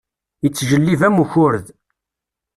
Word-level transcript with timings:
Ittjellib 0.47 1.01
am 1.07 1.17
ukured. 1.23 1.65